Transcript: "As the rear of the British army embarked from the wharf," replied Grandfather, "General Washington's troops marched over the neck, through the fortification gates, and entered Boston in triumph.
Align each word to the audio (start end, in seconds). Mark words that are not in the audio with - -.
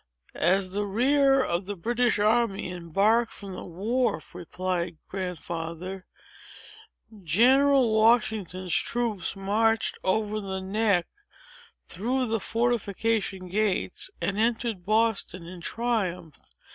"As 0.33 0.71
the 0.71 0.87
rear 0.87 1.43
of 1.43 1.67
the 1.67 1.75
British 1.75 2.17
army 2.17 2.71
embarked 2.71 3.31
from 3.31 3.53
the 3.53 3.61
wharf," 3.67 4.33
replied 4.33 4.97
Grandfather, 5.07 6.07
"General 7.23 7.93
Washington's 7.93 8.73
troops 8.73 9.35
marched 9.35 9.99
over 10.03 10.41
the 10.41 10.59
neck, 10.59 11.05
through 11.87 12.25
the 12.25 12.39
fortification 12.39 13.47
gates, 13.47 14.09
and 14.19 14.39
entered 14.39 14.87
Boston 14.87 15.45
in 15.45 15.61
triumph. 15.61 16.35